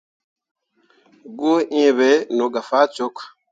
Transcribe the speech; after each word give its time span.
Goo 1.37 1.61
ǝǝ 1.71 1.83
ɓe 1.97 2.09
no 2.35 2.45
gah 2.53 2.65
faa 2.69 2.85
cok. 2.95 3.15